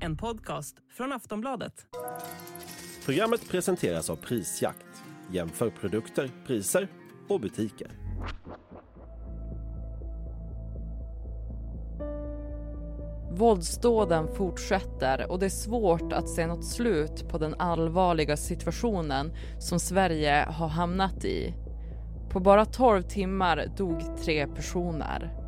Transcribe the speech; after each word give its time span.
En 0.00 0.16
podcast 0.16 0.76
från 0.96 1.12
Aftonbladet. 1.12 1.86
Programmet 3.04 3.48
presenteras 3.50 4.10
av 4.10 4.16
Prisjakt. 4.16 4.86
Jämför 5.32 5.70
produkter, 5.70 6.30
priser 6.46 6.88
och 7.28 7.40
butiker. 7.40 7.90
Våldsdåden 13.30 14.34
fortsätter 14.34 15.30
och 15.30 15.38
det 15.38 15.46
är 15.46 15.50
svårt 15.50 16.12
att 16.12 16.28
se 16.28 16.46
något 16.46 16.64
slut 16.64 17.28
på 17.28 17.38
den 17.38 17.54
allvarliga 17.54 18.36
situationen 18.36 19.32
som 19.58 19.80
Sverige 19.80 20.46
har 20.48 20.68
hamnat 20.68 21.24
i. 21.24 21.54
På 22.30 22.40
bara 22.40 22.64
12 22.64 23.02
timmar 23.02 23.66
dog 23.76 24.02
tre 24.24 24.46
personer. 24.46 25.43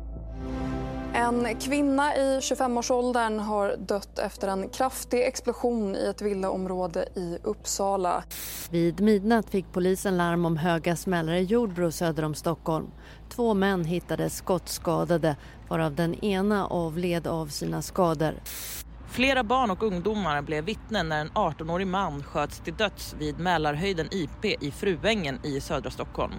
En 1.17 1.59
kvinna 1.59 2.15
i 2.15 2.39
25-årsåldern 2.39 3.39
har 3.39 3.75
dött 3.77 4.19
efter 4.19 4.47
en 4.47 4.69
kraftig 4.69 5.27
explosion 5.27 5.95
i 5.95 6.07
ett 6.07 6.21
villaområde 6.21 7.07
i 7.15 7.37
Uppsala. 7.43 8.23
Vid 8.69 9.01
midnatt 9.01 9.49
fick 9.49 9.65
polisen 9.71 10.17
larm 10.17 10.45
om 10.45 10.57
höga 10.57 10.95
smällar 10.95 11.33
i 11.33 11.43
Jordbro 11.43 11.91
söder 11.91 12.25
om 12.25 12.35
Stockholm. 12.35 12.87
Två 13.29 13.53
män 13.53 13.85
hittades 13.85 14.37
skottskadade 14.37 15.35
varav 15.69 15.95
den 15.95 16.25
ena 16.25 16.67
avled 16.67 17.27
av 17.27 17.47
sina 17.47 17.81
skador. 17.81 18.33
Flera 19.07 19.43
barn 19.43 19.71
och 19.71 19.83
ungdomar 19.83 20.41
blev 20.41 20.63
vittnen 20.63 21.09
när 21.09 21.21
en 21.21 21.29
18-årig 21.29 21.87
man 21.87 22.23
sköts 22.23 22.59
till 22.59 22.75
döds 22.75 23.15
vid 23.19 23.39
Mälarhöjden 23.39 24.07
IP 24.11 24.45
i 24.63 24.71
Fruängen 24.71 25.39
i 25.43 25.61
södra 25.61 25.91
Stockholm. 25.91 26.33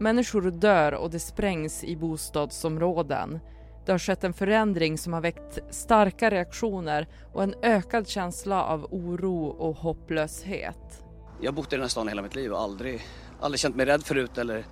Människor 0.00 0.50
dör 0.50 0.92
och 0.94 1.10
det 1.10 1.20
sprängs 1.20 1.84
i 1.84 1.96
bostadsområden. 1.96 3.40
Det 3.86 3.92
har 3.92 3.98
skett 3.98 4.24
en 4.24 4.32
förändring 4.32 4.98
som 4.98 5.12
har 5.12 5.20
väckt 5.20 5.58
starka 5.70 6.30
reaktioner 6.30 7.08
och 7.32 7.42
en 7.42 7.54
ökad 7.62 8.08
känsla 8.08 8.64
av 8.64 8.84
oro 8.84 9.46
och 9.46 9.76
hopplöshet. 9.76 11.04
Jag 11.40 11.50
har 11.50 11.56
bott 11.56 11.72
i 11.72 11.76
den 11.76 11.80
här 11.80 11.88
stan 11.88 12.08
hela 12.08 12.22
mitt 12.22 12.34
liv 12.34 12.52
och 12.52 12.60
aldrig, 12.60 13.00
aldrig 13.40 13.60
känt 13.60 13.76
mig 13.76 13.86
rädd 13.86 14.02
förut 14.02 14.38
eller 14.38 14.64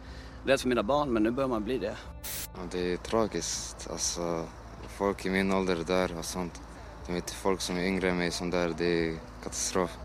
rädd 0.47 0.61
för 0.61 0.69
mina 0.69 0.83
barn 0.83 1.13
men 1.13 1.23
nu 1.23 1.31
börjar 1.31 1.49
man 1.49 1.65
bli 1.65 1.79
det. 1.79 1.97
Ja, 2.55 2.61
det 2.71 2.93
är 2.93 2.97
tragiskt. 2.97 3.89
Alltså, 3.91 4.45
folk 4.89 5.27
i 5.27 5.31
min 5.31 5.53
ålder 5.53 5.77
dör 5.87 6.19
och 6.19 6.25
sånt. 6.25 6.61
Jag 7.07 7.15
vet 7.15 7.31
folk 7.31 7.61
som 7.61 7.77
är 7.77 7.83
yngre 7.83 8.11
än 8.11 8.17
mig 8.17 8.31
som 8.31 8.51
dör. 8.51 8.75
Det 8.79 9.09
är 9.09 9.17
katastrof. 9.43 9.99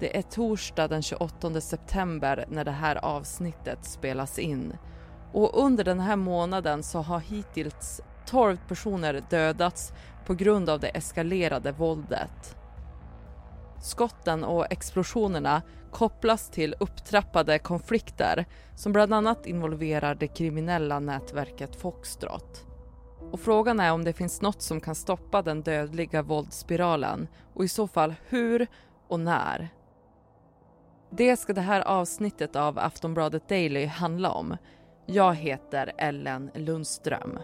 Det 0.00 0.16
är 0.18 0.22
torsdag 0.22 0.88
den 0.88 1.02
28 1.02 1.60
september 1.60 2.44
när 2.48 2.64
det 2.64 2.70
här 2.70 3.04
avsnittet 3.04 3.84
spelas 3.84 4.38
in. 4.38 4.76
Och 5.32 5.64
under 5.64 5.84
den 5.84 6.00
här 6.00 6.16
månaden 6.16 6.82
så 6.82 6.98
har 6.98 7.20
hittills 7.20 8.00
12 8.26 8.56
personer 8.68 9.22
dödats 9.30 9.92
på 10.26 10.34
grund 10.34 10.70
av 10.70 10.80
det 10.80 10.88
eskalerade 10.88 11.72
våldet. 11.72 12.56
Skotten 13.82 14.44
och 14.44 14.72
explosionerna 14.72 15.62
kopplas 15.90 16.50
till 16.50 16.74
upptrappade 16.80 17.58
konflikter 17.58 18.46
som 18.76 18.92
bland 18.92 19.14
annat 19.14 19.46
involverar 19.46 20.14
det 20.14 20.26
kriminella 20.26 21.00
nätverket 21.00 21.76
Foxtrot. 21.76 22.66
Och 23.32 23.40
frågan 23.40 23.80
är 23.80 23.92
om 23.92 24.04
det 24.04 24.12
finns 24.12 24.40
något 24.40 24.62
som 24.62 24.80
kan 24.80 24.94
stoppa 24.94 25.42
den 25.42 25.62
dödliga 25.62 26.22
våldsspiralen 26.22 27.28
och 27.54 27.64
i 27.64 27.68
så 27.68 27.88
fall 27.88 28.14
hur 28.28 28.66
och 29.08 29.20
när. 29.20 29.70
Det 31.18 31.36
ska 31.36 31.52
det 31.52 31.60
här 31.60 31.80
avsnittet 31.80 32.56
av 32.56 32.78
Aftonbladet 32.78 33.48
Daily 33.48 33.86
handla 33.86 34.30
om. 34.30 34.56
Jag 35.06 35.34
heter 35.34 35.92
Ellen 35.98 36.50
Lundström. 36.54 37.38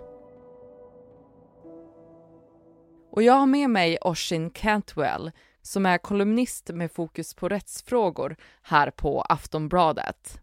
Och 3.11 3.23
jag 3.23 3.33
har 3.33 3.47
med 3.47 3.71
mig 3.71 3.99
Oshin 4.01 4.51
Cantwell 4.51 5.31
som 5.63 5.87
är 5.87 5.99
kolumnist 5.99 6.71
med 6.71 6.93
fokus 6.93 7.35
på 7.35 7.49
rättsfrågor 7.49 8.37
här 8.63 8.91
på 8.91 9.21
Aftonbladet. 9.21 10.41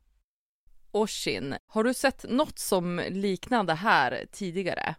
Oshin, 0.91 1.55
har 1.67 1.83
du 1.83 1.93
sett 1.93 2.25
något 2.29 2.59
som 2.59 3.01
liknar 3.09 3.63
det 3.63 3.73
här 3.73 4.25
tidigare? 4.31 4.95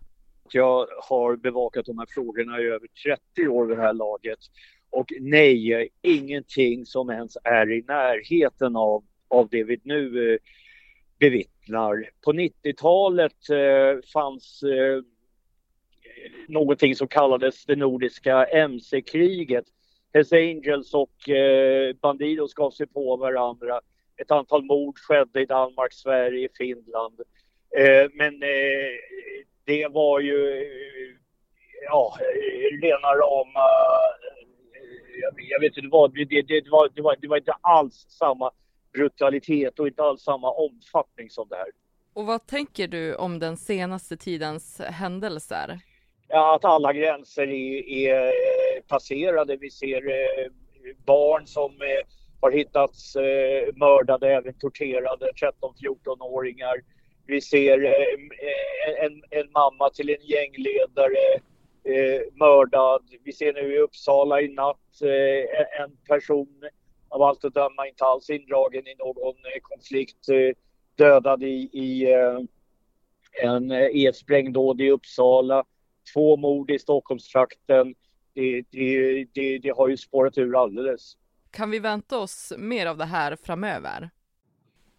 Jag 0.48 0.86
har 1.08 1.36
bevakat 1.36 1.86
de 1.86 1.98
här 1.98 2.06
frågorna 2.08 2.60
i 2.60 2.64
över 2.64 2.88
30 3.34 3.48
år 3.48 3.66
vid 3.66 3.78
det 3.78 3.82
här 3.82 3.92
laget 3.92 4.38
och 4.92 5.12
nej, 5.20 5.88
ingenting 6.02 6.86
som 6.86 7.10
ens 7.10 7.36
är 7.44 7.72
i 7.72 7.82
närheten 7.82 8.76
av, 8.76 9.04
av 9.28 9.48
det 9.48 9.64
vi 9.64 9.80
nu 9.82 10.32
eh, 10.32 10.38
bevittnar. 11.18 12.10
På 12.24 12.32
90-talet 12.32 13.50
eh, 13.50 14.02
fanns 14.12 14.62
eh, 14.62 15.02
någonting 16.48 16.94
som 16.94 17.08
kallades 17.08 17.64
det 17.64 17.76
nordiska 17.76 18.44
MC-kriget. 18.44 19.64
Hells 20.14 20.32
Angels 20.32 20.94
och 20.94 21.28
eh, 21.28 21.94
Bandidos 22.02 22.54
gav 22.54 22.70
sig 22.70 22.86
på 22.86 23.16
varandra. 23.16 23.80
Ett 24.16 24.30
antal 24.30 24.64
mord 24.64 24.98
skedde 24.98 25.40
i 25.40 25.46
Danmark, 25.46 25.92
Sverige, 25.92 26.48
Finland. 26.58 27.20
Eh, 27.78 28.10
men 28.14 28.42
eh, 28.42 28.92
det 29.64 29.88
var 29.88 30.20
ju 30.20 30.58
eh, 30.58 31.16
ja, 31.84 32.16
rena 32.82 33.08
rama 33.08 33.68
jag, 35.48 35.60
vet 35.60 35.76
inte, 35.76 35.88
var, 35.88 36.08
det, 36.08 36.24
det, 36.24 36.42
det, 36.42 36.70
var, 36.70 36.88
det, 36.94 37.02
var, 37.02 37.16
det 37.20 37.28
var 37.28 37.36
inte 37.36 37.54
alls 37.60 38.06
samma 38.08 38.50
brutalitet 38.92 39.78
och 39.78 39.86
inte 39.86 40.02
alls 40.02 40.22
samma 40.22 40.50
omfattning 40.50 41.30
som 41.30 41.48
det 41.48 41.56
här. 41.56 41.66
Och 42.14 42.26
vad 42.26 42.46
tänker 42.46 42.88
du 42.88 43.14
om 43.14 43.38
den 43.38 43.56
senaste 43.56 44.16
tidens 44.16 44.80
händelser? 44.80 45.80
Ja, 46.28 46.54
att 46.54 46.64
alla 46.64 46.92
gränser 46.92 47.42
är, 47.42 48.08
är 48.08 48.32
passerade. 48.80 49.56
Vi 49.56 49.70
ser 49.70 50.08
eh, 50.08 50.52
barn 51.06 51.46
som 51.46 51.70
eh, 51.70 52.06
har 52.40 52.50
hittats 52.50 53.16
eh, 53.16 53.74
mördade, 53.74 54.32
även 54.32 54.54
torterade, 54.54 55.30
13-14-åringar. 55.32 56.74
Vi 57.26 57.40
ser 57.40 57.84
eh, 57.84 59.04
en, 59.04 59.22
en 59.30 59.50
mamma 59.52 59.90
till 59.90 60.10
en 60.10 60.26
gängledare 60.26 61.40
eh, 61.84 62.22
mördad. 62.34 63.02
Vi 63.24 63.32
ser 63.32 63.52
nu 63.52 63.74
i 63.74 63.78
Uppsala 63.78 64.40
i 64.40 64.48
natt 64.48 65.02
eh, 65.02 65.82
en 65.82 65.96
person 66.08 66.62
av 67.08 67.22
allt 67.22 67.44
att 67.44 67.54
döma 67.54 67.88
inte 67.88 68.04
alls 68.04 68.30
indragen 68.30 68.86
i 68.86 68.94
någon 68.98 69.34
eh, 69.34 69.60
konflikt 69.62 70.28
eh, 70.28 70.56
dödad 70.94 71.42
i, 71.42 71.70
i 71.72 72.12
eh, 72.12 72.38
en 73.42 73.70
eh, 73.70 74.12
sprängdåd 74.12 74.80
i 74.80 74.90
Uppsala. 74.90 75.64
Två 76.14 76.36
mord 76.36 76.70
i 76.70 76.78
Stockholmstrakten. 76.78 77.94
Det, 78.34 78.62
det, 78.70 79.24
det, 79.34 79.58
det 79.58 79.70
har 79.76 79.88
ju 79.88 79.96
spårat 79.96 80.38
ur 80.38 80.62
alldeles. 80.62 81.16
Kan 81.50 81.70
vi 81.70 81.78
vänta 81.78 82.18
oss 82.18 82.52
mer 82.58 82.86
av 82.86 82.98
det 82.98 83.04
här 83.04 83.36
framöver? 83.36 84.10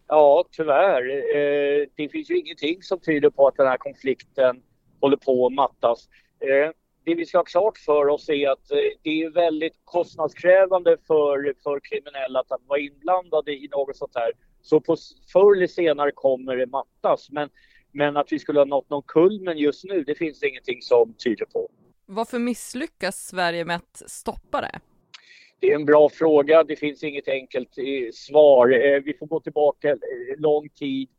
Ja, 0.07 0.45
tyvärr. 0.51 1.09
Eh, 1.35 1.88
det 1.95 2.09
finns 2.09 2.31
ju 2.31 2.38
ingenting 2.38 2.83
som 2.83 2.99
tyder 2.99 3.29
på 3.29 3.47
att 3.47 3.55
den 3.55 3.67
här 3.67 3.77
konflikten 3.77 4.61
håller 5.01 5.17
på 5.17 5.45
att 5.45 5.53
mattas. 5.53 6.09
Eh, 6.43 6.71
det 7.05 7.15
vi 7.15 7.25
ska 7.25 7.37
ha 7.37 7.43
klart 7.43 7.77
för 7.77 8.07
oss 8.07 8.29
är 8.29 8.49
att 8.49 8.71
eh, 8.71 8.77
det 9.01 9.23
är 9.23 9.29
väldigt 9.29 9.73
kostnadskrävande 9.83 10.97
för, 11.07 11.53
för 11.63 11.79
kriminella 11.79 12.39
att 12.39 12.61
vara 12.67 12.79
inblandade 12.79 13.51
i 13.51 13.67
något 13.71 13.97
sånt 13.97 14.15
här. 14.15 14.31
Så 14.61 14.79
på, 14.79 14.95
förr 15.33 15.55
eller 15.55 15.67
senare 15.67 16.11
kommer 16.11 16.55
det 16.55 16.65
mattas. 16.65 17.31
Men, 17.31 17.49
men 17.91 18.17
att 18.17 18.31
vi 18.31 18.39
skulle 18.39 18.59
ha 18.59 18.65
nått 18.65 18.89
någon 18.89 19.03
kulmen 19.07 19.57
just 19.57 19.83
nu, 19.83 20.03
det 20.03 20.15
finns 20.15 20.39
det 20.39 20.47
ingenting 20.47 20.81
som 20.81 21.13
tyder 21.13 21.45
på. 21.45 21.69
Varför 22.05 22.39
misslyckas 22.39 23.27
Sverige 23.27 23.65
med 23.65 23.75
att 23.75 24.03
stoppa 24.07 24.61
det? 24.61 24.79
Det 25.59 25.71
är 25.71 25.75
en 25.75 25.85
bra 25.85 26.09
fråga. 26.09 26.63
Det 26.63 26.75
finns 26.75 27.03
inget 27.03 27.27
enkelt 27.27 27.77
eh, 27.77 28.11
svar. 28.13 28.67
Vi 29.05 29.13
får 29.13 29.27
gå 29.27 29.39
tillbaka 29.39 29.97
lång 30.37 30.69
tid, 30.69 31.09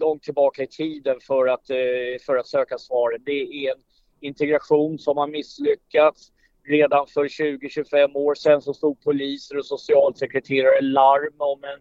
långt 0.00 0.22
tillbaka 0.22 0.62
i 0.62 0.66
tiden 0.66 1.20
för 1.20 1.46
att, 1.46 1.70
eh, 1.70 1.76
för 2.26 2.36
att 2.36 2.46
söka 2.46 2.78
svaren. 2.78 3.22
Det 3.26 3.42
är 3.42 3.72
en 3.72 3.82
integration 4.20 4.98
som 4.98 5.16
har 5.16 5.26
misslyckats. 5.26 6.32
Redan 6.68 7.06
för 7.06 7.28
20-25 7.28 8.16
år 8.16 8.34
sedan 8.34 8.62
så 8.62 8.74
stod 8.74 9.02
poliser 9.02 9.58
och 9.58 9.66
socialsekreterare 9.66 10.80
larm 10.80 11.34
om 11.38 11.64
en 11.64 11.80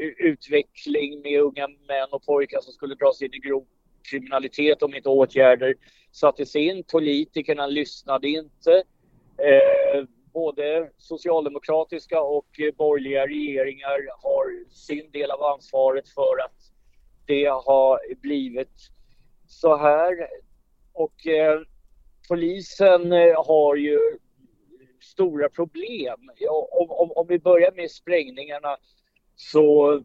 eh, 0.00 0.08
utveckling 0.18 1.20
med 1.22 1.40
unga 1.40 1.68
män 1.68 2.08
och 2.10 2.24
pojkar 2.26 2.60
som 2.60 2.72
skulle 2.72 2.94
dras 2.94 3.22
in 3.22 3.34
i 3.34 3.38
grov 3.38 3.66
kriminalitet 4.10 4.82
om 4.82 4.94
inte 4.94 5.08
åtgärder 5.08 5.74
sattes 6.12 6.56
in. 6.56 6.84
Politikerna 6.84 7.66
lyssnade 7.66 8.28
inte. 8.28 8.82
Eh, 9.38 10.04
både 10.32 10.90
socialdemokratiska 10.98 12.20
och 12.20 12.60
eh, 12.60 12.74
borgerliga 12.74 13.26
regeringar 13.26 13.98
har 14.22 14.70
sin 14.70 15.10
del 15.10 15.30
av 15.30 15.42
ansvaret 15.42 16.08
för 16.08 16.44
att 16.44 16.73
det 17.26 17.46
har 17.46 18.14
blivit 18.20 18.90
så 19.46 19.76
här. 19.76 20.28
Och 20.92 21.26
eh, 21.26 21.60
polisen 22.28 23.12
eh, 23.12 23.44
har 23.46 23.76
ju 23.76 23.98
stora 25.00 25.48
problem. 25.48 26.30
Om, 26.48 26.90
om, 26.90 27.12
om 27.12 27.26
vi 27.28 27.38
börjar 27.38 27.72
med 27.72 27.90
sprängningarna 27.90 28.76
så 29.36 30.02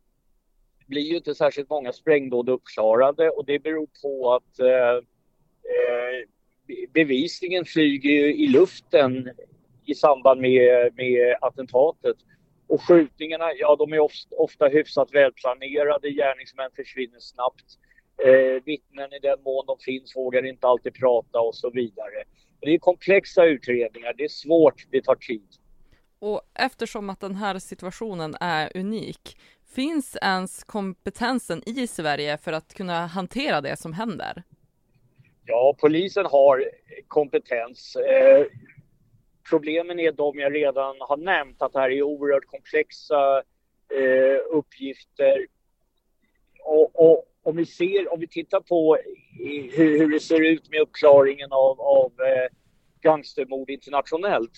blir 0.88 1.02
ju 1.02 1.18
inte 1.18 1.36
särskilt 1.36 1.70
många 1.70 1.94
sprängdåd 1.94 2.50
uppklarade 2.50 3.30
och 3.30 3.46
det 3.46 3.60
beror 3.60 3.88
på 4.02 4.34
att 4.34 4.60
eh, 4.60 4.96
eh 4.96 6.30
bevisningen 6.94 7.66
flyger 7.66 8.26
i 8.26 8.48
luften 8.48 9.30
i 9.86 9.96
samband 9.96 10.42
med, 10.42 10.94
med 10.96 11.38
attentatet. 11.42 12.18
Och 12.70 12.82
skjutningarna, 12.82 13.54
ja 13.54 13.76
de 13.76 13.94
är 13.94 14.00
ofta, 14.00 14.36
ofta 14.36 14.68
hyfsat 14.68 15.14
välplanerade, 15.14 16.10
gärningsmän 16.10 16.72
försvinner 16.76 17.20
snabbt. 17.20 17.66
Eh, 18.26 18.64
vittnen 18.66 19.14
i 19.14 19.20
den 19.20 19.42
mån 19.44 19.66
de 19.66 19.78
finns 19.80 20.16
vågar 20.16 20.46
inte 20.46 20.68
alltid 20.68 20.94
prata 20.94 21.40
och 21.40 21.56
så 21.56 21.70
vidare. 21.70 22.24
Det 22.62 22.74
är 22.74 22.80
komplexa 22.80 23.46
utredningar, 23.46 24.14
det 24.18 24.24
är 24.24 24.28
svårt, 24.28 24.86
det 24.92 25.02
tar 25.02 25.16
tid. 25.16 25.48
Och 26.20 26.42
eftersom 26.54 27.10
att 27.10 27.20
den 27.20 27.36
här 27.36 27.60
situationen 27.60 28.36
är 28.40 28.78
unik, 28.78 29.38
finns 29.76 30.18
ens 30.22 30.64
kompetensen 30.64 31.64
i 31.66 31.88
Sverige 31.88 32.38
för 32.38 32.54
att 32.54 32.74
kunna 32.74 33.06
hantera 33.06 33.62
det 33.62 33.80
som 33.80 33.94
händer? 33.94 34.44
Ja, 35.46 35.76
polisen 35.80 36.26
har 36.26 36.64
kompetens. 37.08 37.98
Problemen 39.50 40.00
är 40.00 40.12
de 40.12 40.40
jag 40.40 40.56
redan 40.56 40.96
har 41.00 41.18
nämnt, 41.18 41.62
att 41.62 41.74
det 41.74 41.80
här 41.80 41.92
är 41.92 42.04
oerhört 42.04 42.46
komplexa 42.46 43.38
eh, 43.96 44.40
uppgifter. 44.52 45.48
Och, 46.64 47.12
och, 47.12 47.26
om 47.44 47.56
vi 47.56 47.66
ser, 47.66 48.14
om 48.14 48.20
vi 48.20 48.28
tittar 48.28 48.60
på 48.60 48.98
hur, 49.74 50.00
hur 50.00 50.10
det 50.12 50.20
ser 50.20 50.46
ut 50.46 50.70
med 50.70 50.82
uppklaringen 50.82 51.52
av, 51.52 51.82
av 51.82 52.12
eh, 52.22 52.56
gangstermord 53.02 53.70
internationellt 53.70 54.52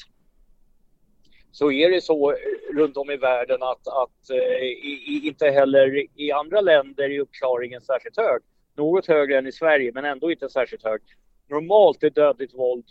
så 1.51 1.71
är 1.71 1.89
det 1.89 2.01
så 2.01 2.31
eh, 2.31 2.37
runt 2.75 2.97
om 2.97 3.11
i 3.11 3.17
världen 3.17 3.63
att, 3.63 3.87
att 3.87 4.29
eh, 4.29 4.63
i, 4.63 5.21
inte 5.23 5.49
heller 5.49 6.05
i 6.15 6.31
andra 6.31 6.61
länder 6.61 7.09
är 7.09 7.19
uppklaringen 7.19 7.81
särskilt 7.81 8.17
hög. 8.17 8.41
Något 8.75 9.07
högre 9.07 9.37
än 9.37 9.47
i 9.47 9.51
Sverige, 9.51 9.91
men 9.93 10.05
ändå 10.05 10.31
inte 10.31 10.49
särskilt 10.49 10.83
hög. 10.83 11.01
Normalt 11.49 12.03
är 12.03 12.09
dödligt 12.09 12.53
våld 12.53 12.85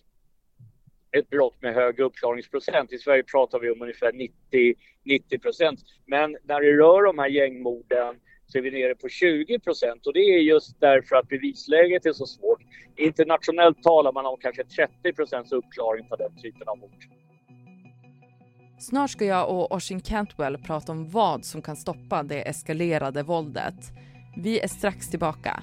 ett 1.13 1.31
brott 1.31 1.63
med 1.63 1.75
hög 1.75 2.01
uppklaringsprocent. 2.01 2.93
I 2.93 2.99
Sverige 2.99 3.23
pratar 3.23 3.59
vi 3.59 3.71
om 3.71 3.83
ungefär 3.83 4.13
90 5.05 5.39
procent. 5.39 5.81
Men 6.07 6.37
när 6.45 6.61
det 6.61 6.73
rör 6.73 7.03
de 7.03 7.19
här 7.19 7.29
gängmorden 7.29 8.17
så 8.47 8.59
är 8.59 8.63
vi 8.63 8.71
nere 8.71 8.95
på 8.95 9.09
20 9.09 9.59
procent 9.59 10.07
och 10.07 10.13
det 10.13 10.21
är 10.21 10.39
just 10.39 10.81
därför 10.81 11.17
att 11.17 11.29
bevisläget 11.29 12.07
är 12.07 12.13
så 12.13 12.27
svårt. 12.27 12.61
Internationellt 12.97 13.83
talar 13.83 14.13
man 14.13 14.27
om 14.27 14.37
kanske 14.41 14.65
30 14.65 15.13
procents 15.13 15.53
uppklaring 15.53 16.09
på 16.09 16.17
den 16.17 16.37
typen 16.43 16.69
av 16.69 16.79
mord. 16.79 17.05
Snart 18.79 19.11
ska 19.11 19.25
jag 19.25 19.51
och 19.51 19.73
Oshin 19.73 20.01
Cantwell 20.01 20.59
prata 20.59 20.93
om 20.93 21.11
vad 21.11 21.45
som 21.45 21.63
kan 21.63 21.77
stoppa 21.77 22.23
det 22.23 22.49
eskalerade 22.49 23.23
våldet. 23.23 23.75
Vi 24.37 24.61
är 24.61 24.69
strax 24.69 25.11
tillbaka. 25.11 25.63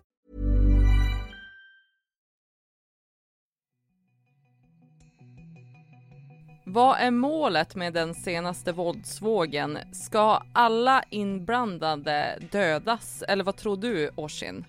Vad 6.73 6.99
är 6.99 7.11
målet 7.11 7.75
med 7.75 7.93
den 7.93 8.13
senaste 8.13 8.71
våldsvågen? 8.71 9.77
Ska 9.93 10.41
alla 10.53 11.03
inblandade 11.09 12.39
dödas? 12.51 13.23
Eller 13.27 13.43
vad 13.43 13.57
tror 13.57 13.77
du, 13.77 14.09
Oshin? 14.15 14.65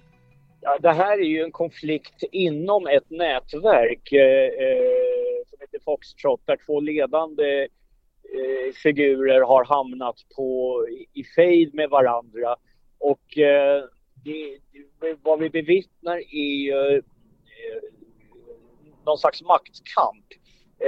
Ja, 0.61 0.79
det 0.81 0.93
här 0.93 1.19
är 1.19 1.25
ju 1.25 1.43
en 1.43 1.53
konflikt 1.53 2.25
inom 2.33 2.87
ett 2.87 3.11
nätverk 3.11 4.13
eh, 4.13 4.67
eh 4.67 5.47
som 5.47 5.59
heter 5.61 5.79
Foxtrot 5.85 6.41
där 6.47 6.59
två 6.67 6.81
ledande 6.81 7.63
eh, 7.63 8.73
figurer 8.83 9.41
har 9.41 9.65
hamnat 9.65 10.17
på, 10.37 10.79
i 11.13 11.25
fejd 11.25 11.75
med 11.75 11.91
varandra. 11.91 12.57
Och 12.99 13.39
eh, 13.39 13.85
det, 14.25 14.59
vad 15.23 15.39
vi 15.39 15.51
bevittnar 15.51 16.17
är 16.35 16.95
eh, 16.95 17.03
någon 19.07 19.19
slags 19.19 19.43
maktkamp 19.43 20.27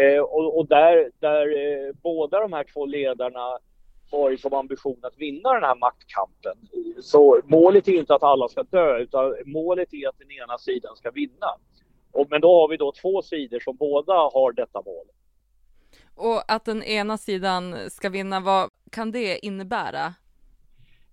Eh, 0.00 0.20
och, 0.20 0.58
och, 0.58 0.68
där, 0.68 1.10
där 1.20 1.46
eh, 1.46 1.94
båda 2.02 2.40
de 2.40 2.52
här 2.52 2.64
två 2.72 2.86
ledarna 2.86 3.58
har 4.10 4.30
ju 4.30 4.38
som 4.38 4.54
ambition 4.54 4.98
att 5.02 5.18
vinna 5.18 5.52
den 5.52 5.62
här 5.62 5.76
maktkampen. 5.76 6.56
Så 7.00 7.40
målet 7.44 7.88
är 7.88 7.92
inte 7.92 8.14
att 8.14 8.22
alla 8.22 8.48
ska 8.48 8.62
dö 8.62 8.98
utan 8.98 9.34
målet 9.44 9.94
är 9.94 10.08
att 10.08 10.18
den 10.18 10.30
ena 10.30 10.58
sidan 10.58 10.96
ska 10.96 11.10
vinna. 11.10 11.46
Och, 12.12 12.26
men 12.30 12.40
då 12.40 12.60
har 12.60 12.68
vi 12.68 12.76
då 12.76 12.92
två 12.92 13.22
sidor 13.22 13.60
som 13.60 13.76
båda 13.76 14.12
har 14.12 14.52
detta 14.52 14.82
mål. 14.82 15.06
Och 16.14 16.52
att 16.52 16.64
den 16.64 16.82
ena 16.82 17.18
sidan 17.18 17.90
ska 17.90 18.08
vinna, 18.08 18.40
vad 18.40 18.68
kan 18.92 19.12
det 19.12 19.46
innebära? 19.46 20.14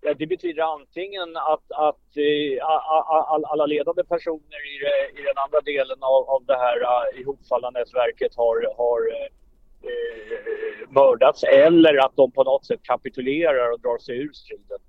Det 0.02 0.28
betyder 0.28 0.64
antingen 0.64 1.38
att, 1.38 1.72
att 1.72 2.18
uh, 2.18 3.52
alla 3.52 3.66
ledande 3.66 4.04
personer 4.04 4.62
i, 4.74 5.22
den 5.24 5.38
andra 5.46 5.62
delen 5.62 5.98
av, 6.02 6.30
av 6.30 6.46
det 6.46 6.58
här 6.58 6.78
uh, 6.80 7.22
ihopfallna 7.22 7.70
nätverket 7.70 8.36
har, 8.36 8.56
har 8.78 9.00
uh, 9.08 9.28
mördats 10.90 11.44
eller 11.44 12.06
att 12.06 12.16
de 12.16 12.32
på 12.32 12.44
något 12.44 12.66
sätt 12.66 12.80
kapitulerar 12.84 13.72
och 13.72 13.80
drar 13.80 13.98
sig 13.98 14.18
ur 14.18 14.34
striden. 14.34 14.80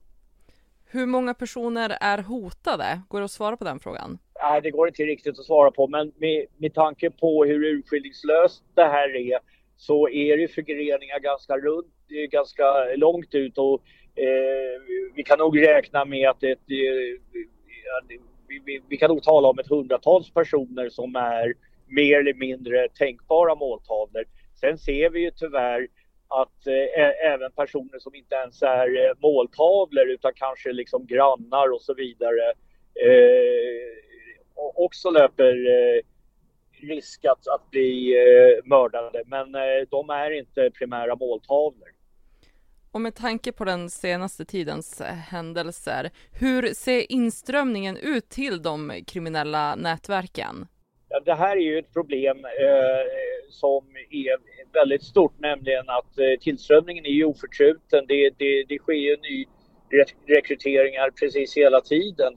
Hur 0.87 1.07
många 1.07 1.35
personer 1.35 1.97
är 2.01 2.19
hotade? 2.19 3.01
Går 3.09 3.19
det 3.19 3.25
att 3.25 3.31
svara 3.31 3.57
på 3.57 3.65
den 3.65 3.81
frågan? 3.81 4.19
Nej, 4.43 4.61
det 4.61 4.71
går 4.71 4.89
inte 4.89 5.03
riktigt 5.03 5.39
att 5.39 5.45
svara 5.45 5.71
på, 5.71 5.89
men 5.89 6.13
med, 6.17 6.47
med 6.57 6.75
tanke 6.75 7.11
på 7.11 7.45
hur 7.45 7.65
urskillningslöst 7.65 8.65
det 8.75 8.85
här 8.85 9.17
är 9.17 9.39
så 9.77 10.09
är 10.09 10.37
det 10.37 10.49
förgreningar 10.49 11.19
ganska 11.19 11.57
runt, 11.57 11.95
ganska 12.31 12.65
långt 12.97 13.35
ut 13.35 13.59
och 13.59 13.83
Eh, 14.15 14.83
vi 15.15 15.23
kan 15.23 15.39
nog 15.39 15.63
räkna 15.63 16.05
med 16.05 16.29
att 16.31 16.43
ett, 16.43 16.59
eh, 16.59 17.41
vi, 18.49 18.83
vi, 18.89 18.97
kan 18.97 19.11
nog 19.11 19.23
tala 19.23 19.49
om 19.49 19.59
ett 19.59 19.69
hundratals 19.69 20.31
personer 20.31 20.89
som 20.89 21.17
är 21.17 21.55
mer 21.87 22.19
eller 22.19 22.35
mindre 22.35 22.89
tänkbara 22.89 23.55
måltavlor. 23.55 24.25
Sen 24.61 24.79
ser 24.79 25.11
vi 25.11 25.21
ju 25.21 25.31
tyvärr 25.31 25.89
att 26.29 26.67
eh, 26.67 27.33
även 27.33 27.53
personer 27.53 27.99
som 27.99 28.15
inte 28.15 28.35
ens 28.35 28.63
är 28.63 29.07
eh, 29.07 29.13
måltavlor 29.23 30.11
utan 30.11 30.33
kanske 30.35 30.73
liksom 30.73 31.07
grannar 31.07 31.73
och 31.73 31.83
så 31.83 31.95
vidare 31.95 32.53
eh, 32.95 33.93
också 34.75 35.11
löper 35.11 35.53
eh, 35.53 36.03
risk 36.89 37.25
att, 37.25 37.49
att 37.49 37.71
bli 37.71 38.17
eh, 38.19 38.65
mördade. 38.65 39.23
Men 39.27 39.55
eh, 39.55 39.87
de 39.91 40.11
är 40.11 40.31
inte 40.31 40.71
primära 40.71 41.17
måltavlor. 41.17 41.92
Och 42.93 43.01
med 43.01 43.15
tanke 43.15 43.53
på 43.53 43.65
den 43.65 43.91
senaste 43.91 44.45
tidens 44.45 45.01
eh, 45.01 45.07
händelser, 45.07 46.11
hur 46.41 46.75
ser 46.75 47.13
inströmningen 47.13 47.97
ut 47.97 48.29
till 48.29 48.63
de 48.63 48.93
kriminella 49.07 49.75
nätverken? 49.75 50.67
Ja, 51.09 51.21
det 51.21 51.35
här 51.35 51.57
är 51.57 51.61
ju 51.61 51.79
ett 51.79 51.93
problem 51.93 52.37
eh, 52.45 53.05
som 53.51 53.85
är 54.11 54.37
väldigt 54.73 55.03
stort, 55.03 55.39
nämligen 55.39 55.89
att 55.89 56.19
eh, 56.19 56.41
tillströmningen 56.41 57.07
är 57.07 57.11
ju 57.11 57.25
oförtruten. 57.25 58.05
Det, 58.09 58.31
det, 58.39 58.65
det 58.69 58.79
sker 58.79 58.93
ju 58.93 59.17
ny 59.17 59.47
rekryteringar 60.27 61.11
precis 61.11 61.57
hela 61.57 61.81
tiden. 61.81 62.33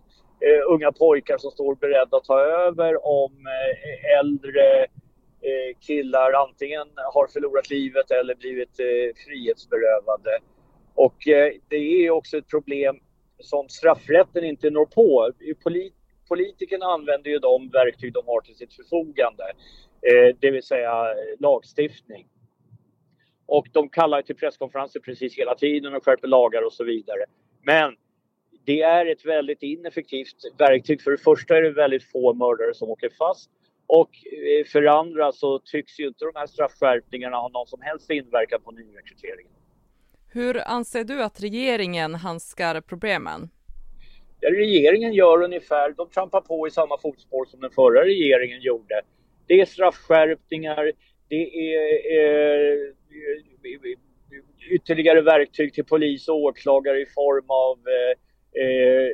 Uh, 0.45 0.73
unga 0.73 0.91
pojkar 0.91 1.37
som 1.37 1.51
står 1.51 1.75
beredda 1.75 2.17
att 2.17 2.23
ta 2.23 2.39
över 2.39 3.07
om 3.07 3.31
uh, 3.31 4.19
äldre 4.19 4.87
Eh, 5.47 5.77
killar 5.79 6.31
antingen 6.31 6.87
har 7.13 7.27
förlorat 7.27 7.69
livet 7.69 8.11
eller 8.11 8.35
blivit 8.35 8.79
eh, 8.79 9.23
frihetsberövade. 9.25 10.39
Och 10.93 11.27
eh, 11.27 11.53
det 11.69 11.75
är 11.75 12.09
också 12.09 12.37
ett 12.37 12.47
problem 12.47 12.99
som 13.39 13.69
straffrätten 13.69 14.43
inte 14.43 14.69
når 14.69 14.85
på. 14.85 15.31
Polit 15.63 15.93
politikerna 16.29 16.85
använder 16.85 17.29
ju 17.31 17.39
de 17.39 17.69
verktyg 17.69 18.13
de 18.13 18.23
har 18.27 18.41
till 18.41 18.55
sitt 18.55 18.73
förfogande, 18.73 19.43
eh, 20.01 20.35
det 20.39 20.51
vill 20.51 20.63
säga 20.63 21.11
eh, 21.11 21.39
lagstiftning. 21.39 22.27
Och 23.45 23.67
de 23.71 23.89
kallar 23.89 24.21
till 24.21 24.35
presskonferenser 24.35 24.99
precis 24.99 25.37
hela 25.37 25.55
tiden 25.55 25.95
och 25.95 26.05
skärper 26.05 26.27
lagar 26.27 26.65
och 26.65 26.73
så 26.73 26.83
vidare. 26.83 27.25
Men 27.63 27.95
det 28.65 28.81
är 28.81 29.05
ett 29.05 29.25
väldigt 29.25 29.63
ineffektivt 29.63 30.35
verktyg. 30.57 31.01
För 31.01 31.11
det 31.11 31.17
första 31.17 31.57
är 31.57 31.61
det 31.61 31.71
väldigt 31.71 32.11
få 32.11 32.33
mördare 32.33 32.73
som 32.73 32.89
åker 32.89 33.09
fast 33.17 33.51
och 33.87 34.09
eh, 34.09 34.65
för 34.65 34.83
andra 34.83 35.31
så 35.31 35.59
tycks 35.59 35.99
ju 35.99 36.07
inte 36.07 36.25
de 36.25 36.39
här 36.39 36.47
straffskärpningarna 36.47 37.37
ha 37.37 37.49
någon 37.49 37.67
som 37.67 37.81
helst 37.81 38.09
inverkan 38.09 38.61
på 38.63 38.71
nyrekryteringen. 38.71 39.51
Hur 40.33 40.61
anser 40.67 41.03
du 41.03 41.23
att 41.23 41.43
regeringen 41.43 42.15
hanskar 42.15 42.81
problemen? 42.81 43.49
Det 44.41 44.47
regeringen 44.47 45.13
gör 45.13 45.43
ungefär, 45.43 45.93
de 45.97 46.09
trampar 46.09 46.41
på 46.41 46.67
i 46.67 46.71
samma 46.71 46.97
fotspår 46.97 47.45
som 47.45 47.59
den 47.59 47.71
förra 47.71 48.05
regeringen 48.05 48.61
gjorde. 48.61 49.01
Det 49.47 49.61
är 49.61 49.65
straffskärpningar, 49.65 50.91
det 51.29 51.75
är 51.75 52.13
eh, 52.17 52.93
ytterligare 54.71 55.21
verktyg 55.21 55.73
till 55.73 55.85
polis 55.85 56.27
och 56.27 56.35
åklagare 56.35 57.01
i 57.01 57.05
form 57.05 57.49
av 57.49 57.77
eh, 57.87 58.13
eh, 58.63 59.07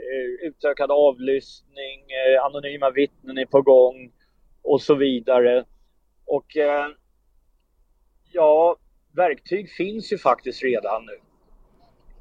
utökad 0.47 0.91
avlyssning, 0.91 1.99
eh, 2.11 2.45
anonyma 2.45 2.89
vittnen 2.89 3.37
är 3.37 3.45
på 3.45 3.61
gång 3.61 4.11
och 4.63 4.81
så 4.81 4.95
vidare. 4.95 5.65
Och 6.25 6.57
eh, 6.57 6.87
ja, 8.31 8.75
verktyg 9.15 9.69
finns 9.69 10.13
ju 10.13 10.17
faktiskt 10.17 10.63
redan 10.63 11.05
nu. 11.05 11.19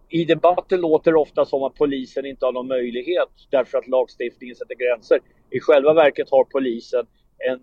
I 0.09 0.25
debatten 0.25 0.81
låter 0.81 1.13
det 1.13 1.19
ofta 1.19 1.45
som 1.45 1.63
att 1.63 1.75
polisen 1.75 2.27
inte 2.27 2.47
har 2.47 2.53
någon 2.53 2.69
möjlighet 2.69 3.29
därför 3.51 3.79
att 3.79 3.89
lagstiftningen 3.89 4.57
sätter 4.57 4.75
gränser. 4.75 5.21
I 5.51 5.61
själva 5.61 5.95
verket 5.95 6.31
har 6.31 6.45
polisen 6.45 7.07
en, 7.39 7.61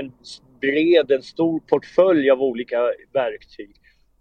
en 0.00 0.12
bred, 0.60 1.10
en 1.10 1.22
stor 1.22 1.60
portfölj 1.60 2.30
av 2.30 2.42
olika 2.42 2.92
verktyg. 3.12 3.70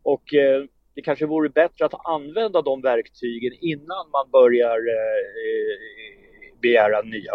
Och 0.03 0.33
eh, 0.33 0.63
det 0.95 1.01
kanske 1.01 1.25
vore 1.25 1.49
bättre 1.49 1.85
att 1.85 2.05
använda 2.07 2.61
de 2.61 2.81
verktygen 2.81 3.53
innan 3.61 4.09
man 4.11 4.29
börjar 4.31 4.77
eh, 4.77 5.21
eh 5.45 5.95
begära 6.61 7.01
nya. 7.01 7.31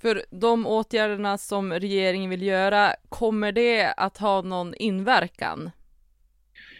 För 0.00 0.22
de 0.30 0.66
åtgärderna 0.66 1.38
som 1.38 1.72
regeringen 1.72 2.30
vill 2.30 2.42
göra, 2.42 2.94
kommer 3.08 3.52
det 3.52 3.92
att 3.96 4.18
ha 4.18 4.42
någon 4.42 4.74
inverkan? 4.74 5.70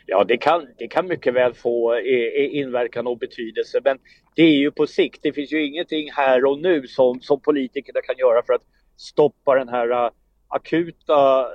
Ja, 0.07 0.25
det 0.25 0.37
kan, 0.37 0.67
det 0.79 0.89
kan 0.89 1.07
mycket 1.07 1.35
väl 1.35 1.55
få 1.55 1.95
eh, 1.95 2.57
inverkan 2.57 3.07
och 3.07 3.19
betydelse, 3.19 3.81
men 3.85 3.99
det 4.35 4.43
är 4.43 4.57
ju 4.57 4.71
på 4.71 4.87
sikt. 4.87 5.23
Det 5.23 5.33
finns 5.33 5.53
ju 5.53 5.67
ingenting 5.67 6.13
här 6.13 6.45
och 6.45 6.59
nu 6.59 6.87
som, 6.87 7.21
som 7.21 7.41
politikerna 7.41 8.01
kan 8.01 8.17
göra 8.19 8.43
för 8.47 8.53
att 8.53 8.63
stoppa 8.97 9.55
den 9.55 9.69
här 9.69 9.91
uh, 9.91 10.11
akuta 10.49 11.47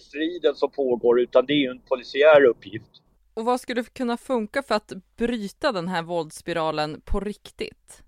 striden 0.00 0.54
som 0.54 0.70
pågår, 0.70 1.20
utan 1.20 1.46
det 1.46 1.52
är 1.52 1.58
ju 1.58 1.70
en 1.70 1.80
polisiär 1.80 2.44
uppgift. 2.44 2.90
Och 3.34 3.44
vad 3.44 3.60
skulle 3.60 3.82
kunna 3.82 4.16
funka 4.16 4.62
för 4.62 4.74
att 4.74 4.92
bryta 5.16 5.72
den 5.72 5.88
här 5.88 6.02
våldsspiralen 6.02 7.00
på 7.04 7.20
riktigt? 7.20 8.02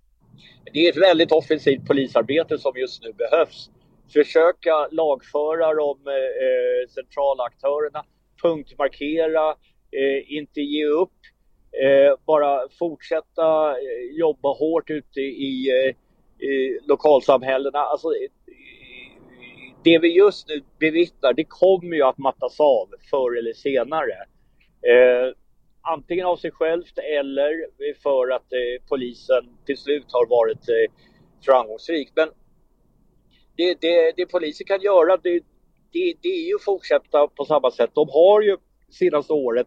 Det 0.73 0.87
är 0.87 0.90
ett 0.90 1.02
väldigt 1.02 1.33
offensivt 1.33 1.87
polisarbete 1.87 2.59
som 2.59 2.73
just 2.76 3.02
nu 3.02 3.12
behövs. 3.12 3.71
Försöka 4.12 4.88
lagföra 4.90 5.75
de 5.75 5.99
eh, 6.07 6.14
eh 6.14 6.88
centrala 6.88 7.45
aktörerna, 7.45 8.04
punktmarkera, 8.42 9.50
eh, 9.92 10.37
inte 10.37 10.61
ge 10.61 10.85
upp, 10.85 11.18
eh, 11.85 12.14
bara 12.26 12.68
fortsätta 12.78 13.71
eh, 13.71 14.18
jobba 14.18 14.49
hårt 14.49 14.90
ute 14.90 15.21
i, 15.21 15.71
eh, 15.71 15.95
i 16.49 16.78
lokalsamhällena. 16.88 17.78
Alltså, 17.78 18.09
eh, 18.09 18.30
det 19.85 19.99
vi 19.99 20.16
just 20.16 20.49
nu 20.49 20.62
bevittnar, 20.78 21.33
det 21.33 21.45
kommer 21.45 21.97
ju 21.97 22.02
att 22.02 22.18
mattas 22.18 22.61
av 22.61 22.88
förr 23.11 23.38
eller 23.38 23.52
senare. 23.52 24.14
Antingen 25.92 26.26
av 26.26 26.37
sig 26.37 26.50
självt 26.50 26.99
eller 26.99 27.66
för 28.02 28.30
att 28.30 28.52
eh, 28.52 28.87
polisen 28.88 29.57
till 29.66 29.76
slut 29.76 30.07
har 30.09 30.26
varit 30.26 30.68
eh, 30.68 30.92
framgångsrik. 31.45 32.12
Men 32.16 32.28
det, 33.57 33.80
det, 33.80 34.12
det 34.16 34.26
polisen 34.26 34.66
kan 34.66 34.80
göra 34.80 35.16
det, 35.16 35.40
det, 35.92 36.14
det 36.23 36.28
är 36.28 36.49
ju 36.49 36.54
att 36.54 36.64
fortsätta 36.64 37.28
på 37.28 37.45
samma 37.45 37.71
sätt. 37.71 37.90
De 37.95 38.09
har 38.09 38.40
ju 38.42 38.57
senaste 38.90 39.33
året 39.33 39.66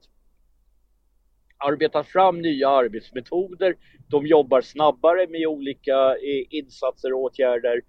arbetat 1.58 2.08
fram 2.08 2.42
nya 2.42 2.70
arbetsmetoder. 2.70 3.76
De 4.10 4.28
jobbar 4.28 4.62
snabbare 4.62 5.28
med 5.28 5.48
olika 5.48 6.16
eh, 6.16 6.46
insatser 6.50 7.14
och 7.14 7.20
åtgärder. 7.20 7.82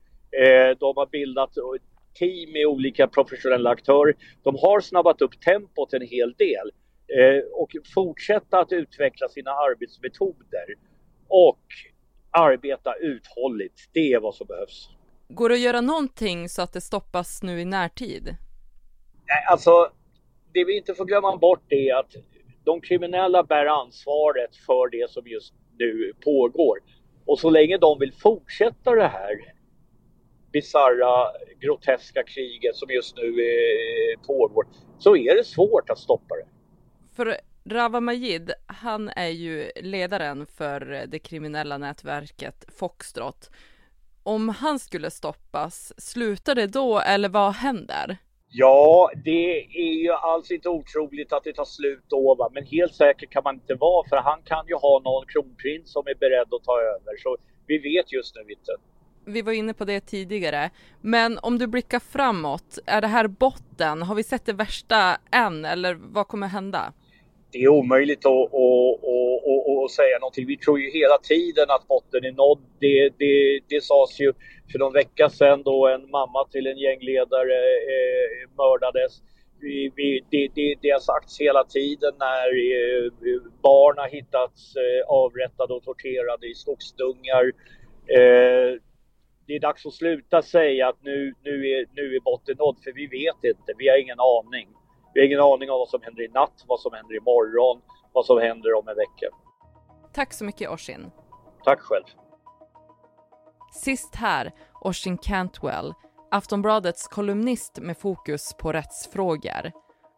Eh, 0.43 0.79
de 0.79 0.97
har 0.97 1.07
bildat 1.07 1.51
team 2.15 2.53
med 2.53 2.67
olika 2.67 3.07
professionella 3.07 3.71
aktörer. 3.71 4.15
De 4.43 4.57
har 4.57 4.81
snabbat 4.81 5.23
upp 5.23 5.41
tempot 5.41 5.93
en 5.93 6.07
hel 6.07 6.33
del 6.33 6.71
och 7.53 7.71
fortsätta 7.95 8.59
att 8.59 8.73
utveckla 8.73 9.29
sina 9.29 9.51
arbetsmetoder 9.51 10.67
och 11.29 11.67
arbeta 12.31 12.95
uthålligt. 12.95 13.91
Det 13.93 14.13
är 14.13 14.21
vad 14.21 14.35
som 14.35 14.47
behövs. 14.47 14.89
Går 15.29 15.49
det 15.49 15.55
att 15.55 15.61
göra 15.61 15.81
någonting 15.81 16.49
så 16.49 16.63
att 16.63 16.73
det 16.73 16.81
stoppas 16.81 17.43
nu 17.43 17.61
i 17.61 17.65
närtid? 17.65 18.25
Nej, 19.27 19.45
alltså 19.51 19.93
det 20.55 20.65
vi 20.65 20.77
inte 20.77 20.95
får 20.95 21.05
glömma 21.05 21.37
bort 21.37 21.73
är 21.73 21.95
att 21.95 22.13
de 22.65 22.81
kriminella 22.81 23.43
bär 23.43 23.67
ansvaret 23.67 24.57
för 24.67 24.91
det 24.91 25.11
som 25.11 25.27
just 25.27 25.55
nu 25.79 26.13
pågår. 26.25 26.79
Och 27.27 27.39
så 27.39 27.51
länge 27.51 27.79
de 27.79 27.99
vill 27.99 28.13
fortsätta 28.13 28.91
det 28.91 29.09
här 29.09 29.53
bisarra, 30.53 31.33
groteska 31.61 32.23
kriget 32.23 32.77
som 32.77 32.91
just 32.91 33.17
nu 33.17 33.29
eh, 33.29 34.27
pågår 34.27 34.67
så 34.99 35.17
är 35.17 35.37
det 35.37 35.45
svårt 35.45 35.91
att 35.91 35.99
stoppa 35.99 36.35
det. 36.35 36.47
För 37.17 37.37
Rawa 37.65 38.01
Majid, 38.01 38.53
han 38.67 39.09
är 39.09 39.29
ju 39.29 39.71
ledaren 39.77 40.47
för 40.47 41.07
det 41.09 41.19
kriminella 41.19 41.79
nätverket 41.79 42.65
Foxtrot. 42.79 43.51
Om 44.23 44.49
han 44.49 44.79
skulle 44.79 45.11
stoppas, 45.11 45.93
slutar 46.01 46.55
det 46.55 46.67
då 46.67 47.01
eller 47.01 47.29
vad 47.29 47.53
händer? 47.53 48.17
Ja, 48.49 49.11
det 49.25 49.61
är 49.61 50.03
ju 50.03 50.13
alls 50.13 50.51
inte 50.51 50.69
otroligt 50.69 51.33
att 51.33 51.45
det 51.45 51.53
tar 51.53 51.65
slut 51.65 52.05
då, 52.09 52.35
va? 52.35 52.49
men 52.53 52.67
helt 52.67 52.95
säker 52.95 53.27
kan 53.27 53.43
man 53.45 53.55
inte 53.55 53.75
vara 53.75 54.09
för 54.09 54.17
han 54.17 54.43
kan 54.43 54.67
ju 54.67 54.75
ha 54.75 55.01
någon 55.05 55.27
kronprins 55.27 55.93
som 55.93 56.07
är 56.07 56.15
beredd 56.15 56.55
att 56.55 56.65
ta 56.65 56.81
över. 56.81 57.17
Så 57.23 57.37
vi 57.67 57.79
vet 57.79 58.13
just 58.13 58.37
nu 58.37 58.53
inte. 58.53 58.73
Vi 59.25 59.43
var 59.43 59.53
inne 59.53 59.75
på 59.75 59.85
det 59.85 60.01
tidigare, 60.01 60.71
men 61.01 61.39
om 61.39 61.59
du 61.59 61.67
blickar 61.67 62.01
framåt, 62.01 62.79
är 62.87 63.01
det 63.01 63.07
här 63.07 63.27
botten? 63.27 64.03
Har 64.03 64.15
vi 64.15 64.23
sett 64.23 64.47
det 64.47 64.53
värsta 64.53 65.17
än 65.31 65.65
eller 65.65 65.95
vad 65.95 66.29
kommer 66.29 66.47
hända? 66.47 66.93
Det 67.53 67.59
är 67.59 67.69
omöjligt 67.69 68.27
att, 68.27 68.33
att, 68.33 68.95
att, 69.15 69.85
att, 69.85 69.91
säga 69.91 70.19
någonting. 70.19 70.47
Vi 70.47 70.57
tror 70.57 70.81
ju 70.81 70.91
hela 70.91 71.19
tiden 71.19 71.67
att 71.71 71.89
botten 71.89 72.25
är 72.25 72.33
nådd. 72.33 72.63
Det, 72.81 73.11
det, 73.19 73.61
det 73.69 73.81
sades 73.85 74.21
ju 74.21 74.33
för 74.73 74.79
någon 74.79 74.93
vecka 74.93 75.29
sedan 75.29 75.63
då 75.63 75.89
en 75.89 76.11
mamma 76.11 76.49
till 76.53 76.67
en 76.67 76.79
gängledare 76.79 77.59
eh, 77.95 78.49
mördades. 78.59 79.13
Vi, 79.61 79.93
vi, 79.97 80.21
det, 80.31 80.49
det, 80.55 80.75
det 80.83 80.91
har 80.91 81.01
sagts 81.01 81.41
hela 81.41 81.65
tiden 81.65 82.13
när 82.19 82.49
eh, 82.49 83.11
barn 83.63 83.99
har 83.99 84.09
hittats 84.09 84.77
eh, 84.77 85.09
avrättade 85.09 85.75
och 85.75 85.85
torterade 85.85 86.47
i 86.47 86.55
skogsdungar. 86.55 87.45
Eh, 88.07 88.81
det 89.47 89.55
är 89.57 89.61
dags 89.61 89.87
att 89.87 89.95
sluta 89.95 90.43
säga 90.43 90.89
att 90.89 91.03
nu, 91.03 91.35
nu, 91.45 91.71
är, 91.71 91.87
nu 91.93 92.17
är 92.17 92.21
botten 92.21 92.57
nådd, 92.59 92.77
för 92.85 92.93
vi 92.93 93.07
vet 93.07 93.45
inte. 93.45 93.73
Vi 93.79 93.89
har 93.89 93.99
ingen 93.99 94.21
aning. 94.21 94.69
Vi 95.15 95.21
har 95.21 95.27
ingen 95.27 95.41
aning 95.41 95.71
om 95.71 95.79
vad 95.79 95.89
som 95.89 96.03
händer 96.03 96.23
i 96.23 96.29
natt, 96.29 96.65
vad 96.67 96.81
som 96.81 96.93
händer 96.93 97.17
imorgon, 97.17 97.83
vad 98.13 98.27
som 98.27 98.39
händer 98.39 98.75
om 98.75 98.89
en 98.89 98.97
vecka. 98.97 99.27
Tack 100.13 100.33
så 100.33 100.45
mycket 100.45 100.71
Oshin. 100.71 101.11
Tack 101.65 101.81
själv. 101.81 102.05
Sist 103.73 104.15
här, 104.15 104.53
Oshin 104.81 105.19
Cantwell, 105.19 105.95
Aftonbladets 106.31 107.09
kolumnist 107.09 107.79
med 107.79 107.99
fokus 107.99 108.55
på 108.59 108.73
rättsfrågor. 108.73 109.73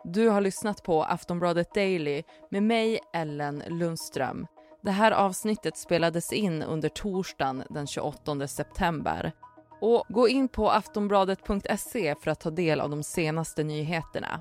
Du 0.04 0.28
har 0.28 0.40
lyssnat 0.40 0.82
på 0.82 1.02
Aftonbladet 1.02 1.74
Daily 1.74 2.22
med 2.50 2.62
mig, 2.62 3.00
Ellen 3.12 3.62
Lundström. 3.68 4.46
Det 4.82 4.90
här 4.90 5.12
avsnittet 5.12 5.76
spelades 5.76 6.32
in 6.32 6.62
under 6.62 6.88
torsdagen 6.88 7.62
den 7.70 7.86
28 7.86 8.48
september. 8.48 9.32
Och 9.80 10.04
gå 10.08 10.28
in 10.28 10.48
på 10.48 10.70
aftonbladet.se 10.70 12.14
för 12.14 12.30
att 12.30 12.40
ta 12.40 12.50
del 12.50 12.80
av 12.80 12.90
de 12.90 13.02
senaste 13.02 13.64
nyheterna. 13.64 14.40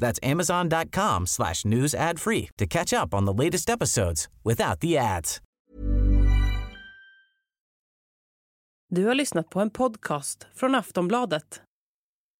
That's 0.00 0.18
amazon.com 0.22 1.26
slash 1.26 1.64
news 1.64 1.94
ad 1.94 2.20
free 2.20 2.48
to 2.58 2.66
catch 2.66 2.92
up 2.92 3.14
on 3.14 3.24
the 3.24 3.44
latest 3.44 3.70
episodes 3.70 4.28
without 4.44 4.80
the 4.80 4.98
ads. 4.98 5.40
Du 8.92 9.06
har 9.06 9.14
lyssnat 9.14 9.50
på 9.50 9.60
en 9.60 9.70
podcast 9.70 10.46
från 10.54 10.74
Aftonbladet. 10.74 11.62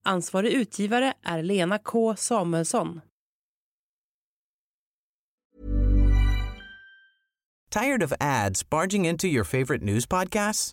Ansvarig 0.05 0.53
utgivare 0.53 1.15
är 1.23 1.43
Lena 1.43 1.79
K 1.79 2.17
Samuelsson. 2.17 3.01
Tired 7.71 8.03
of 8.03 8.13
ads 8.21 8.71
barging 8.71 9.07
into 9.07 9.27
your 9.29 9.45
favorite 9.45 9.83
news 9.85 10.07
podcasts? 10.07 10.73